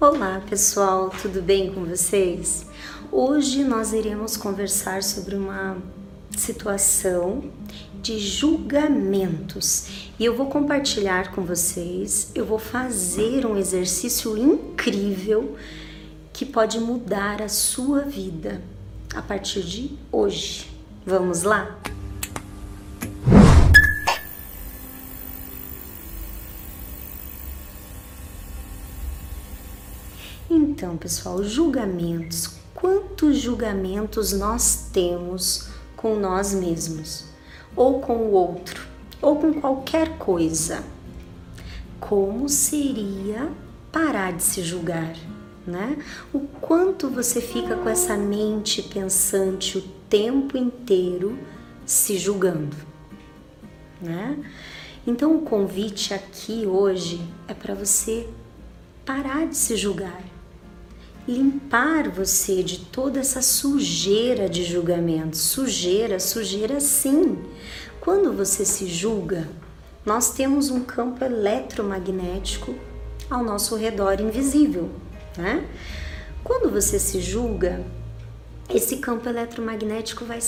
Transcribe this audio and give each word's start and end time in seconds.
Olá 0.00 0.40
pessoal, 0.48 1.10
tudo 1.10 1.42
bem 1.42 1.74
com 1.74 1.84
vocês? 1.84 2.64
Hoje 3.12 3.62
nós 3.62 3.92
iremos 3.92 4.34
conversar 4.34 5.02
sobre 5.02 5.34
uma 5.34 5.76
situação 6.38 7.44
de 8.00 8.18
julgamentos 8.18 10.08
e 10.18 10.24
eu 10.24 10.34
vou 10.34 10.46
compartilhar 10.46 11.32
com 11.32 11.42
vocês, 11.42 12.32
eu 12.34 12.46
vou 12.46 12.58
fazer 12.58 13.44
um 13.44 13.58
exercício 13.58 14.38
incrível 14.38 15.54
que 16.32 16.46
pode 16.46 16.80
mudar 16.80 17.42
a 17.42 17.48
sua 17.50 18.00
vida 18.00 18.62
a 19.14 19.20
partir 19.20 19.60
de 19.60 19.98
hoje. 20.10 20.66
Vamos 21.04 21.42
lá? 21.42 21.78
Então, 30.80 30.96
pessoal, 30.96 31.44
julgamentos. 31.44 32.52
Quantos 32.74 33.36
julgamentos 33.36 34.32
nós 34.32 34.88
temos 34.90 35.68
com 35.94 36.18
nós 36.18 36.54
mesmos, 36.54 37.26
ou 37.76 38.00
com 38.00 38.16
o 38.16 38.30
outro, 38.30 38.86
ou 39.20 39.36
com 39.36 39.52
qualquer 39.60 40.16
coisa? 40.16 40.82
Como 42.00 42.48
seria 42.48 43.52
parar 43.92 44.32
de 44.32 44.42
se 44.42 44.62
julgar, 44.62 45.14
né? 45.66 46.02
O 46.32 46.40
quanto 46.62 47.10
você 47.10 47.42
fica 47.42 47.76
com 47.76 47.90
essa 47.90 48.16
mente 48.16 48.80
pensante 48.80 49.76
o 49.76 49.82
tempo 50.08 50.56
inteiro 50.56 51.38
se 51.84 52.16
julgando, 52.16 52.74
né? 54.00 54.42
Então, 55.06 55.36
o 55.36 55.42
convite 55.42 56.14
aqui 56.14 56.66
hoje 56.66 57.20
é 57.46 57.52
para 57.52 57.74
você 57.74 58.26
parar 59.04 59.46
de 59.46 59.58
se 59.58 59.76
julgar 59.76 60.39
limpar 61.26 62.08
você 62.08 62.62
de 62.62 62.80
toda 62.80 63.20
essa 63.20 63.42
sujeira 63.42 64.48
de 64.48 64.64
julgamento. 64.64 65.36
Sujeira, 65.36 66.18
sujeira 66.18 66.80
sim. 66.80 67.38
Quando 68.00 68.32
você 68.32 68.64
se 68.64 68.86
julga, 68.86 69.48
nós 70.04 70.30
temos 70.30 70.70
um 70.70 70.82
campo 70.82 71.24
eletromagnético 71.24 72.74
ao 73.28 73.44
nosso 73.44 73.76
redor 73.76 74.20
invisível, 74.20 74.90
né? 75.36 75.66
Quando 76.42 76.70
você 76.70 76.98
se 76.98 77.20
julga, 77.20 77.84
esse 78.68 78.96
campo 78.96 79.28
eletromagnético 79.28 80.24
vai 80.24 80.38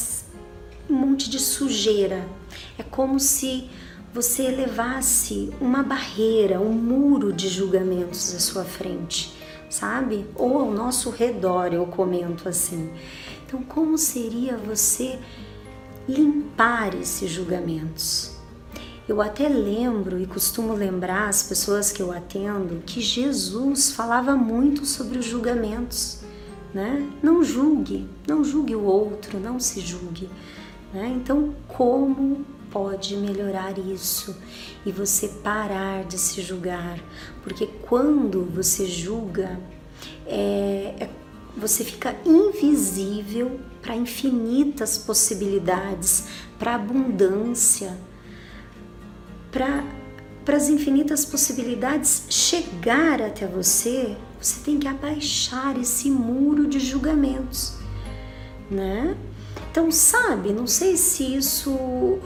um 0.89 0.95
monte 0.95 1.29
de 1.29 1.39
sujeira. 1.39 2.27
É 2.79 2.83
como 2.83 3.21
se 3.21 3.69
você 4.13 4.45
elevasse 4.45 5.51
uma 5.61 5.83
barreira, 5.83 6.61
um 6.61 6.73
muro 6.73 7.33
de 7.33 7.49
julgamentos 7.49 8.35
à 8.35 8.41
sua 8.41 8.65
frente 8.65 9.42
sabe? 9.73 10.27
Ou 10.37 10.59
ao 10.59 10.71
nosso 10.71 11.09
redor, 11.09 11.73
eu 11.73 11.87
comento 11.87 12.47
assim. 12.47 12.91
Então, 13.47 13.63
como 13.63 13.97
seria 13.97 14.57
você 14.57 15.19
limpar 16.07 16.95
esses 16.95 17.31
julgamentos? 17.31 18.33
Eu 19.09 19.23
até 19.23 19.49
lembro 19.49 20.21
e 20.21 20.27
costumo 20.27 20.75
lembrar 20.75 21.29
as 21.29 21.43
pessoas 21.43 21.91
que 21.91 22.03
eu 22.03 22.13
atendo 22.13 22.83
que 22.85 23.01
Jesus 23.01 23.93
falava 23.93 24.37
muito 24.37 24.85
sobre 24.85 25.19
os 25.19 25.25
julgamentos, 25.25 26.21
né? 26.75 27.11
Não 27.23 27.43
julgue, 27.43 28.07
não 28.29 28.45
julgue 28.45 28.77
o 28.77 28.85
outro, 28.85 29.41
não 29.41 29.59
se 29.59 29.81
julgue, 29.81 30.29
né? 30.93 31.11
Então, 31.17 31.55
como 31.67 32.45
pode 32.73 33.17
melhorar 33.17 33.79
isso 33.79 34.37
e 34.85 34.91
você 34.91 35.29
parar 35.29 36.05
de 36.05 36.19
se 36.19 36.41
julgar, 36.41 36.99
porque 37.43 37.67
quando 37.83 38.45
você 38.45 38.87
julga, 38.87 39.61
é, 40.27 40.95
é, 40.99 41.11
você 41.57 41.85
fica 41.85 42.17
invisível 42.25 43.61
para 43.83 43.95
infinitas 43.95 44.97
possibilidades, 44.97 46.25
para 46.59 46.75
abundância, 46.75 47.97
para 49.51 49.85
para 50.45 50.57
as 50.57 50.69
infinitas 50.69 51.25
possibilidades 51.25 52.25
chegar 52.29 53.23
até 53.23 53.47
você, 53.47 54.17
você 54.41 54.59
tem 54.65 54.77
que 54.77 54.89
abaixar 54.89 55.79
esse 55.79 56.11
muro 56.11 56.67
de 56.67 56.81
julgamentos, 56.81 57.75
né? 58.69 59.17
Então, 59.71 59.91
sabe, 59.91 60.53
não 60.53 60.67
sei 60.67 60.97
se 60.97 61.37
isso 61.37 62.19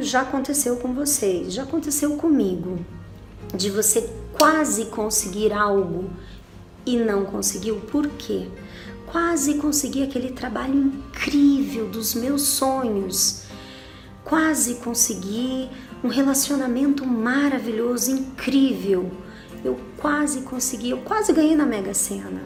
já 0.00 0.22
aconteceu 0.22 0.76
com 0.76 0.94
vocês, 0.94 1.52
já 1.52 1.62
aconteceu 1.62 2.16
comigo, 2.16 2.78
de 3.54 3.70
você 3.70 4.08
quase 4.38 4.86
conseguir 4.86 5.52
algo 5.52 6.10
e 6.84 6.96
não 6.96 7.24
conseguiu. 7.24 7.76
Por 7.76 8.08
quê? 8.08 8.48
Quase 9.06 9.54
consegui 9.54 10.02
aquele 10.02 10.30
trabalho 10.30 10.74
incrível 10.74 11.88
dos 11.88 12.14
meus 12.14 12.42
sonhos. 12.42 13.44
Quase 14.24 14.76
consegui 14.76 15.70
um 16.04 16.08
relacionamento 16.08 17.06
maravilhoso, 17.06 18.10
incrível. 18.10 19.10
Eu 19.64 19.78
quase 19.96 20.42
consegui, 20.42 20.90
eu 20.90 20.98
quase 20.98 21.32
ganhei 21.32 21.56
na 21.56 21.66
Mega 21.66 21.94
Sena. 21.94 22.42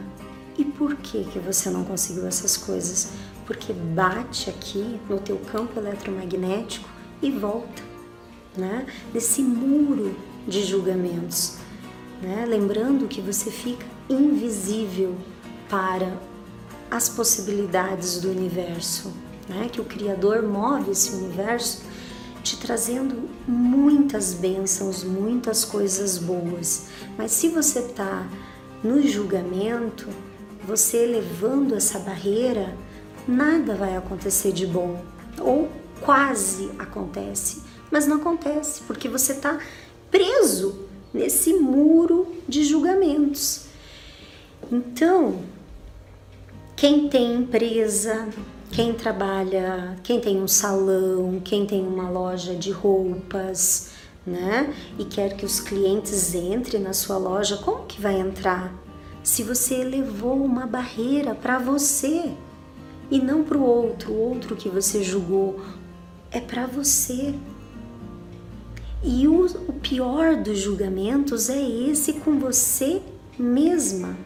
E 0.57 0.63
por 0.63 0.95
que 0.95 1.23
que 1.25 1.39
você 1.39 1.69
não 1.69 1.83
conseguiu 1.83 2.25
essas 2.25 2.55
coisas? 2.55 3.09
Porque 3.45 3.73
bate 3.73 4.49
aqui 4.49 4.99
no 5.09 5.19
teu 5.19 5.37
campo 5.37 5.79
eletromagnético 5.79 6.92
e 7.23 7.31
volta, 7.31 7.81
né? 8.55 8.85
Desse 9.11 9.41
muro 9.41 10.15
de 10.47 10.63
julgamentos, 10.63 11.55
né? 12.21 12.45
Lembrando 12.47 13.07
que 13.07 13.21
você 13.21 13.49
fica 13.49 13.85
invisível 14.09 15.15
para 15.69 16.19
as 16.91 17.09
possibilidades 17.09 18.19
do 18.19 18.29
universo, 18.29 19.11
né? 19.47 19.69
Que 19.71 19.81
o 19.81 19.85
Criador 19.85 20.43
move 20.43 20.91
esse 20.91 21.11
universo 21.15 21.81
te 22.43 22.57
trazendo 22.57 23.29
muitas 23.47 24.33
bênçãos, 24.33 25.03
muitas 25.03 25.63
coisas 25.63 26.17
boas. 26.17 26.87
Mas 27.17 27.31
se 27.31 27.47
você 27.47 27.79
está 27.79 28.27
no 28.83 29.01
julgamento, 29.01 30.09
você 30.67 30.97
elevando 30.97 31.73
essa 31.73 31.99
barreira, 31.99 32.75
nada 33.25 33.75
vai 33.75 33.95
acontecer 33.95 34.51
de 34.51 34.67
bom. 34.67 35.01
Ou 35.39 35.69
quase 36.03 36.71
acontece, 36.77 37.63
mas 37.91 38.05
não 38.07 38.17
acontece 38.17 38.81
porque 38.87 39.07
você 39.07 39.33
está 39.33 39.59
preso 40.11 40.85
nesse 41.13 41.53
muro 41.53 42.27
de 42.47 42.63
julgamentos. 42.63 43.65
Então, 44.71 45.41
quem 46.75 47.07
tem 47.07 47.35
empresa, 47.35 48.27
quem 48.71 48.93
trabalha, 48.93 49.97
quem 50.03 50.19
tem 50.19 50.41
um 50.41 50.47
salão, 50.47 51.39
quem 51.43 51.65
tem 51.65 51.85
uma 51.85 52.09
loja 52.09 52.55
de 52.55 52.71
roupas, 52.71 53.91
né? 54.25 54.73
E 54.97 55.05
quer 55.05 55.35
que 55.35 55.45
os 55.45 55.59
clientes 55.59 56.33
entrem 56.33 56.81
na 56.81 56.93
sua 56.93 57.17
loja, 57.17 57.57
como 57.57 57.85
que 57.85 58.01
vai 58.01 58.19
entrar? 58.19 58.73
Se 59.21 59.43
você 59.43 59.75
elevou 59.75 60.43
uma 60.43 60.65
barreira 60.65 61.35
para 61.35 61.59
você 61.59 62.31
e 63.11 63.19
não 63.19 63.43
para 63.43 63.57
o 63.57 63.63
outro, 63.63 64.11
o 64.11 64.19
outro 64.19 64.55
que 64.55 64.67
você 64.67 65.03
julgou, 65.03 65.61
é 66.33 66.41
para 66.41 66.65
você. 66.65 67.33
E 69.03 69.27
o, 69.27 69.45
o 69.45 69.73
pior 69.73 70.35
dos 70.35 70.57
julgamentos 70.57 71.49
é 71.49 71.61
esse 71.61 72.13
com 72.13 72.39
você 72.39 73.01
mesma 73.37 74.17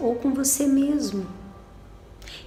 ou 0.00 0.16
com 0.16 0.34
você 0.34 0.66
mesmo. 0.66 1.26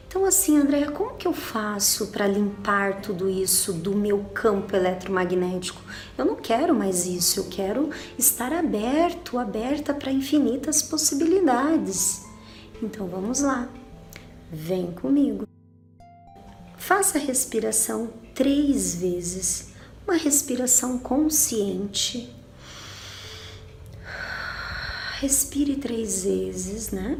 Então, 0.07 0.25
assim, 0.25 0.57
Andréia, 0.57 0.91
como 0.91 1.15
que 1.15 1.27
eu 1.27 1.33
faço 1.33 2.07
para 2.07 2.25
limpar 2.25 3.01
tudo 3.01 3.29
isso 3.29 3.73
do 3.73 3.93
meu 3.93 4.23
campo 4.33 4.75
eletromagnético? 4.75 5.81
Eu 6.17 6.25
não 6.25 6.35
quero 6.35 6.73
mais 6.73 7.05
isso, 7.05 7.41
eu 7.41 7.47
quero 7.49 7.89
estar 8.17 8.53
aberto, 8.53 9.37
aberta 9.37 9.93
para 9.93 10.11
infinitas 10.11 10.81
possibilidades. 10.81 12.23
Então, 12.81 13.07
vamos 13.07 13.41
lá, 13.41 13.67
vem 14.51 14.91
comigo. 14.91 15.45
Faça 16.77 17.17
a 17.17 17.21
respiração 17.21 18.24
três 18.35 18.95
vezes, 18.95 19.69
uma 20.05 20.17
respiração 20.17 20.99
consciente. 20.99 22.31
Respire 25.19 25.77
três 25.77 26.25
vezes, 26.25 26.91
né? 26.91 27.17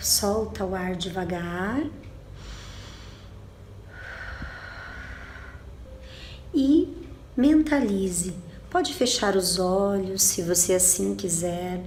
Solta 0.00 0.64
o 0.64 0.74
ar 0.74 0.94
devagar. 0.94 1.84
E 6.54 6.88
mentalize. 7.36 8.34
Pode 8.70 8.94
fechar 8.94 9.36
os 9.36 9.58
olhos 9.58 10.22
se 10.22 10.42
você 10.42 10.74
assim 10.74 11.16
quiser 11.16 11.82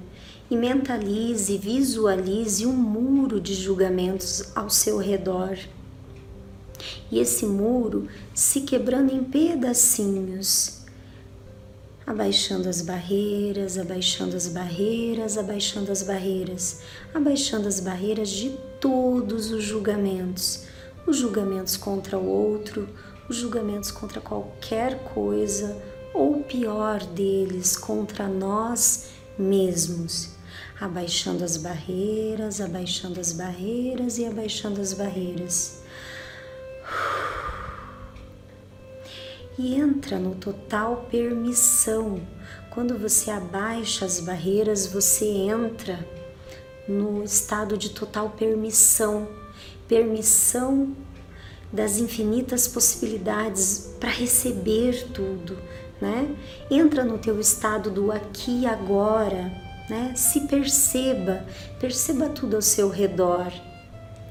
e 0.52 0.56
mentalize, 0.56 1.58
visualize 1.58 2.66
um 2.66 2.74
muro 2.74 3.40
de 3.40 3.54
julgamentos 3.54 4.52
ao 4.54 4.70
seu 4.70 4.98
redor. 4.98 5.58
E 7.12 7.20
esse 7.20 7.46
muro 7.46 8.08
se 8.34 8.62
quebrando 8.62 9.14
em 9.14 9.24
pedacinhos, 9.24 10.84
abaixando 12.06 12.68
as 12.68 12.82
barreiras, 12.82 13.78
abaixando 13.78 14.36
as 14.36 14.48
barreiras, 14.48 15.38
abaixando 15.38 15.92
as 15.92 16.04
barreiras, 16.04 16.82
abaixando 17.14 17.68
as 17.68 17.80
barreiras 17.80 18.30
de 18.30 18.52
todos 18.80 19.52
os 19.52 19.64
julgamentos, 19.64 20.66
os 21.08 21.18
julgamentos 21.18 21.78
contra 21.78 22.18
o 22.18 22.28
outro, 22.28 22.90
os 23.30 23.38
julgamentos 23.38 23.92
contra 23.92 24.20
qualquer 24.20 25.00
coisa, 25.14 25.78
ou 26.14 26.44
pior 26.44 27.04
deles, 27.06 27.78
contra 27.78 28.28
nós 28.28 29.06
mesmos. 29.38 30.34
Abaixando 30.80 31.44
as 31.44 31.56
barreiras, 31.56 32.60
abaixando 32.60 33.20
as 33.20 33.32
barreiras 33.32 34.18
e 34.18 34.26
abaixando 34.26 34.82
as 34.82 34.94
barreiras. 34.94 35.82
E 39.58 39.76
entra 39.76 40.18
no 40.18 40.36
total 40.36 41.08
permissão. 41.10 42.22
Quando 42.72 42.98
você 42.98 43.30
abaixa 43.30 44.06
as 44.06 44.20
barreiras, 44.20 44.88
você 44.88 45.26
entra 45.26 46.06
no 46.88 47.24
estado 47.24 47.78
de 47.78 47.92
total 47.92 48.32
permissão 48.32 49.28
permissão 49.88 50.96
das 51.72 51.98
infinitas 51.98 52.68
possibilidades 52.68 53.96
para 54.00 54.10
receber 54.10 55.08
tudo, 55.14 55.58
né? 56.00 56.36
Entra 56.70 57.04
no 57.04 57.18
teu 57.18 57.40
estado 57.40 57.90
do 57.90 58.12
aqui 58.12 58.62
e 58.62 58.66
agora, 58.66 59.52
né? 59.90 60.14
Se 60.16 60.42
perceba, 60.42 61.46
perceba 61.80 62.30
tudo 62.30 62.56
ao 62.56 62.62
seu 62.62 62.90
redor, 62.90 63.52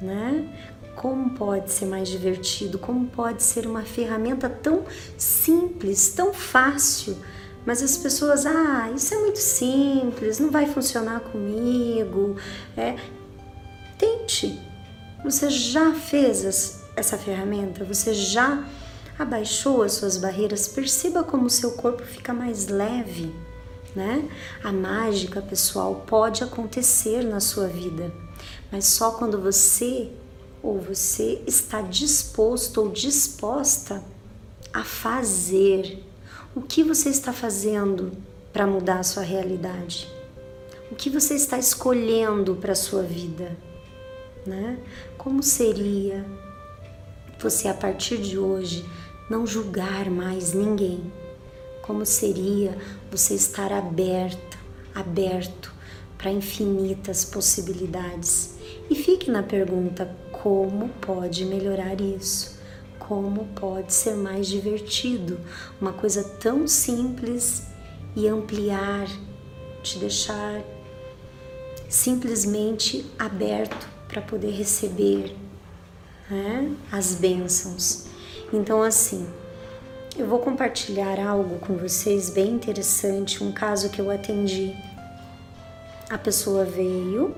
né? 0.00 0.49
Como 0.94 1.31
pode 1.31 1.71
ser 1.71 1.87
mais 1.87 2.09
divertido? 2.09 2.79
Como 2.79 3.06
pode 3.06 3.43
ser 3.43 3.67
uma 3.67 3.83
ferramenta 3.83 4.49
tão 4.49 4.85
simples, 5.17 6.11
tão 6.11 6.35
fácil? 6.35 7.17
Mas 7.65 7.83
as 7.83 7.97
pessoas, 7.97 8.44
ah, 8.44 8.91
isso 8.94 9.15
é 9.15 9.19
muito 9.19 9.39
simples, 9.39 10.39
não 10.39 10.50
vai 10.50 10.67
funcionar 10.67 11.21
comigo. 11.21 12.37
É, 12.77 12.97
tente. 13.97 14.61
Você 15.25 15.49
já 15.49 15.94
fez 15.94 16.83
essa 16.97 17.17
ferramenta? 17.17 17.85
Você 17.85 18.12
já 18.12 18.67
abaixou 19.17 19.83
as 19.83 19.93
suas 19.93 20.17
barreiras? 20.17 20.67
Perceba 20.67 21.23
como 21.23 21.47
o 21.47 21.50
seu 21.50 21.73
corpo 21.73 22.03
fica 22.03 22.33
mais 22.33 22.67
leve, 22.67 23.33
né? 23.95 24.29
A 24.65 24.73
mágica, 24.73 25.41
pessoal, 25.41 26.05
pode 26.06 26.43
acontecer 26.43 27.23
na 27.23 27.38
sua 27.38 27.69
vida, 27.69 28.12
mas 28.73 28.87
só 28.87 29.12
quando 29.12 29.41
você 29.41 30.11
ou 30.62 30.81
você 30.81 31.43
está 31.47 31.82
disposto 31.82 32.79
ou 32.79 32.88
disposta 32.91 34.03
a 34.73 34.85
fazer. 34.85 36.03
O 36.55 36.62
que 36.62 36.82
você 36.82 37.09
está 37.09 37.32
fazendo 37.32 38.12
para 38.53 38.67
mudar 38.67 39.00
a 39.00 39.03
sua 39.03 39.23
realidade? 39.23 40.09
O 40.91 40.94
que 40.94 41.11
você 41.11 41.35
está 41.35 41.59
escolhendo 41.59 42.55
para 42.56 42.73
a 42.73 42.76
sua 42.76 43.03
vida? 43.03 43.56
Né? 44.47 44.79
Como 45.17 45.43
seria 45.43 46.25
você 47.38 47.69
a 47.69 47.75
partir 47.75 48.19
de 48.19 48.38
hoje 48.38 48.85
não 49.29 49.47
julgar 49.47 50.11
mais 50.11 50.53
ninguém? 50.53 51.12
Como 51.82 52.05
seria 52.06 52.76
você 53.11 53.35
estar 53.35 53.73
aberta, 53.73 54.59
aberto 54.94 55.73
para 56.19 56.31
infinitas 56.31 57.25
possibilidades? 57.25 58.55
E 58.91 58.94
fique 58.94 59.31
na 59.31 59.43
pergunta: 59.43 60.14
como 60.43 60.89
pode 61.00 61.44
melhorar 61.44 62.00
isso? 62.00 62.61
Como 62.99 63.47
pode 63.55 63.93
ser 63.93 64.17
mais 64.17 64.49
divertido? 64.49 65.39
Uma 65.81 65.93
coisa 65.93 66.25
tão 66.25 66.67
simples 66.67 67.69
e 68.17 68.27
ampliar, 68.27 69.06
te 69.85 70.00
deixar 70.00 70.61
simplesmente 71.89 73.06
aberto 73.17 73.89
para 74.09 74.21
poder 74.21 74.50
receber 74.50 75.37
né, 76.29 76.75
as 76.91 77.15
bênçãos. 77.15 78.06
Então, 78.53 78.83
assim, 78.83 79.29
eu 80.19 80.27
vou 80.27 80.41
compartilhar 80.41 81.25
algo 81.25 81.61
com 81.61 81.77
vocês 81.77 82.31
bem 82.31 82.50
interessante, 82.50 83.45
um 83.45 83.53
caso 83.53 83.91
que 83.91 84.00
eu 84.00 84.11
atendi. 84.11 84.75
A 86.11 86.19
pessoa 86.19 86.65
veio 86.65 87.33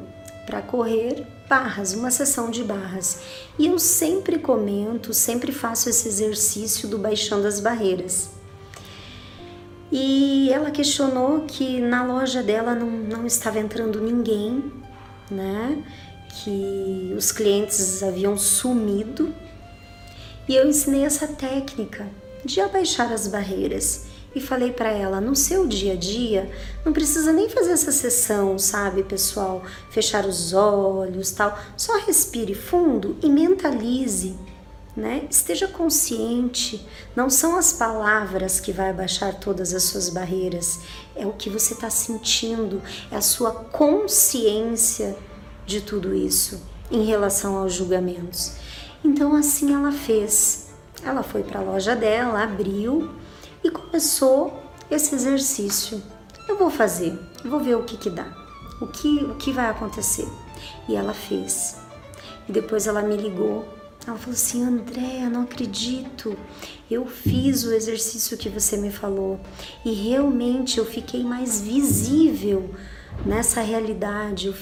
para 0.47 0.62
correr 0.62 1.34
barras, 1.49 1.93
uma 1.94 2.11
sessão 2.11 2.50
de 2.50 2.62
barras. 2.62 3.20
E 3.58 3.67
eu 3.67 3.79
sempre 3.79 4.38
comento, 4.38 5.12
sempre 5.12 5.52
faço 5.52 5.88
esse 5.88 6.08
exercício 6.08 6.88
do 6.88 6.99
baixando 6.99 7.46
as 7.46 7.61
barreiras. 7.61 8.31
E 9.93 10.50
ela 10.50 10.70
questionou 10.70 11.43
que 11.43 11.81
na 11.81 12.05
loja 12.05 12.43
dela 12.43 12.75
não, 12.75 12.91
não 12.91 13.26
estava 13.26 13.58
entrando 13.58 14.00
ninguém, 14.00 14.73
né? 15.31 15.85
Que 16.43 17.14
os 17.17 17.31
clientes 17.31 18.02
haviam 18.02 18.37
sumido. 18.37 19.32
E 20.49 20.56
eu 20.56 20.67
ensinei 20.67 21.05
essa 21.05 21.29
técnica 21.29 22.08
de 22.44 22.61
abaixar 22.61 23.12
as 23.12 23.29
barreiras 23.29 24.06
e 24.35 24.41
falei 24.41 24.73
para 24.73 24.91
ela: 24.91 25.21
no 25.21 25.37
seu 25.37 25.67
dia 25.67 25.93
a 25.93 25.97
dia, 25.97 26.51
não 26.85 26.93
precisa 26.93 27.33
nem 27.33 27.49
fazer 27.49 27.73
essa 27.73 27.93
sessão, 27.93 28.59
sabe, 28.59 29.03
pessoal? 29.03 29.63
Fechar 29.91 30.27
os 30.27 30.53
olhos, 30.53 31.31
tal. 31.31 31.59
Só 31.77 31.99
respire 31.99 32.55
fundo 32.55 33.17
e 33.23 33.29
mentalize, 33.31 34.37
né? 34.97 35.27
Esteja 35.31 35.69
consciente. 35.69 36.87
Não 37.15 37.31
são 37.31 37.57
as 37.57 37.73
palavras 37.73 38.59
que 38.59 38.73
vai 38.73 38.91
abaixar 38.91 39.39
todas 39.39 39.73
as 39.73 39.85
suas 39.85 40.09
barreiras, 40.09 40.81
é 41.15 41.27
o 41.27 41.33
que 41.33 41.49
você 41.49 41.75
está 41.75 41.91
sentindo, 41.91 42.83
é 43.11 43.17
a 43.17 43.23
sua 43.23 43.53
consciência 43.53 45.17
de 45.67 45.81
tudo 45.81 46.15
isso 46.15 46.61
em 46.91 47.05
relação 47.05 47.57
aos 47.57 47.73
julgamentos. 47.73 48.53
Então 49.03 49.35
assim 49.35 49.75
ela 49.75 49.93
fez. 49.93 50.65
Ela 51.03 51.23
foi 51.23 51.43
para 51.43 51.61
a 51.61 51.63
loja 51.63 51.95
dela, 51.95 52.43
abriu 52.43 53.11
e 53.64 53.70
começou 53.70 54.62
esse 54.90 55.14
exercício. 55.14 56.00
Eu 56.46 56.58
vou 56.58 56.69
fazer, 56.69 57.19
vou 57.43 57.58
ver 57.58 57.76
o 57.76 57.82
que 57.82 57.96
que 57.96 58.11
dá, 58.11 58.26
o 58.81 58.87
que, 58.87 59.25
o 59.25 59.34
que 59.37 59.50
vai 59.50 59.70
acontecer. 59.70 60.28
E 60.87 60.94
ela 60.94 61.14
fez. 61.14 61.78
E 62.46 62.52
depois 62.52 62.87
ela 62.87 63.00
me 63.00 63.16
ligou. 63.16 63.66
Ela 64.06 64.19
falou 64.19 64.34
assim: 64.34 64.62
Andréa, 64.62 65.31
não 65.31 65.43
acredito. 65.43 66.37
Eu 66.90 67.06
fiz 67.06 67.64
o 67.64 67.72
exercício 67.72 68.37
que 68.37 68.50
você 68.50 68.76
me 68.76 68.93
falou 68.93 69.40
e 69.82 69.93
realmente 69.94 70.78
eu 70.78 70.84
fiquei 70.84 71.25
mais 71.25 71.62
visível 71.62 72.70
nessa 73.25 73.62
realidade. 73.62 74.55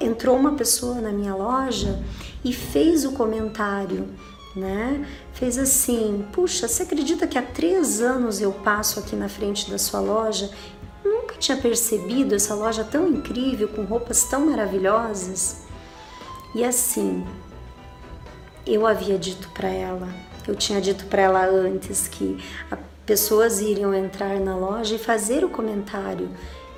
Entrou 0.00 0.36
uma 0.36 0.52
pessoa 0.52 0.94
na 0.96 1.12
minha 1.12 1.34
loja 1.34 2.02
e 2.42 2.52
fez 2.52 3.04
o 3.04 3.12
comentário 3.12 4.08
né? 4.54 5.06
Fez 5.32 5.58
assim: 5.58 6.26
Puxa, 6.32 6.68
você 6.68 6.82
acredita 6.82 7.26
que 7.26 7.38
há 7.38 7.42
três 7.42 8.00
anos 8.00 8.40
eu 8.40 8.52
passo 8.52 9.00
aqui 9.00 9.16
na 9.16 9.28
frente 9.28 9.70
da 9.70 9.78
sua 9.78 10.00
loja? 10.00 10.50
Nunca 11.04 11.34
tinha 11.36 11.56
percebido 11.56 12.34
essa 12.34 12.54
loja 12.54 12.84
tão 12.84 13.08
incrível, 13.08 13.68
com 13.68 13.84
roupas 13.84 14.24
tão 14.24 14.46
maravilhosas. 14.46 15.64
E 16.54 16.64
assim, 16.64 17.26
eu 18.66 18.86
havia 18.86 19.18
dito 19.18 19.48
para 19.50 19.68
ela, 19.68 20.08
eu 20.46 20.54
tinha 20.54 20.80
dito 20.80 21.06
para 21.06 21.22
ela 21.22 21.44
antes 21.44 22.06
que 22.06 22.42
pessoas 23.04 23.60
iriam 23.60 23.92
entrar 23.92 24.38
na 24.40 24.56
loja 24.56 24.94
e 24.94 24.98
fazer 24.98 25.44
o 25.44 25.48
comentário 25.48 26.30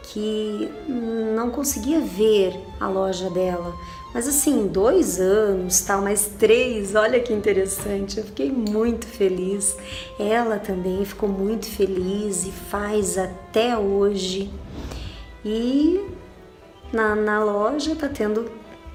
que 0.02 0.70
não 0.88 1.50
conseguia 1.50 2.00
ver 2.00 2.58
a 2.80 2.88
loja 2.88 3.28
dela, 3.28 3.74
mas 4.16 4.26
assim, 4.26 4.66
dois 4.66 5.20
anos, 5.20 5.82
tal, 5.82 6.00
mais 6.00 6.26
três, 6.38 6.94
olha 6.94 7.20
que 7.20 7.34
interessante. 7.34 8.16
Eu 8.16 8.24
fiquei 8.24 8.50
muito 8.50 9.06
feliz. 9.06 9.76
Ela 10.18 10.58
também 10.58 11.04
ficou 11.04 11.28
muito 11.28 11.66
feliz 11.66 12.46
e 12.46 12.50
faz 12.50 13.18
até 13.18 13.76
hoje. 13.76 14.50
E 15.44 16.02
na, 16.90 17.14
na 17.14 17.44
loja 17.44 17.94
tá 17.94 18.08
tendo 18.08 18.50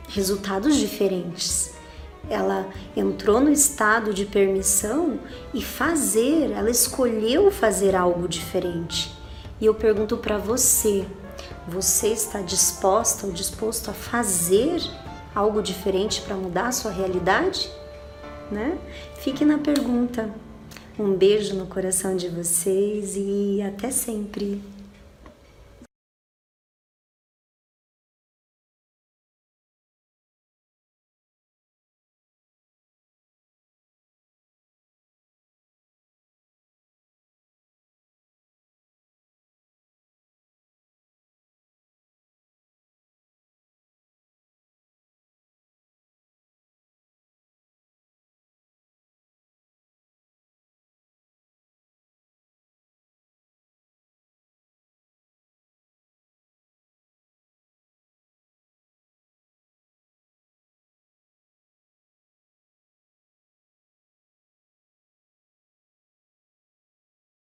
resultados 0.09 0.75
diferentes. 0.75 1.71
Ela 2.27 2.67
entrou 2.97 3.39
no 3.39 3.51
estado 3.51 4.15
de 4.15 4.25
permissão 4.25 5.19
e 5.53 5.61
fazer, 5.61 6.49
ela 6.49 6.71
escolheu 6.71 7.51
fazer 7.51 7.95
algo 7.95 8.27
diferente. 8.27 9.15
E 9.59 9.67
eu 9.67 9.75
pergunto 9.75 10.17
para 10.17 10.39
você, 10.39 11.05
você 11.67 12.07
está 12.07 12.41
disposta 12.41 13.27
ou 13.27 13.31
disposto 13.31 13.91
a 13.91 13.93
fazer 13.93 14.81
algo 15.33 15.61
diferente 15.61 16.21
para 16.21 16.35
mudar 16.35 16.67
a 16.67 16.71
sua 16.71 16.91
realidade? 16.91 17.69
Né? 18.51 18.77
Fique 19.19 19.45
na 19.45 19.57
pergunta. 19.57 20.29
Um 20.99 21.13
beijo 21.13 21.55
no 21.55 21.67
coração 21.67 22.15
de 22.15 22.27
vocês 22.27 23.15
e 23.15 23.61
até 23.61 23.89
sempre. 23.91 24.61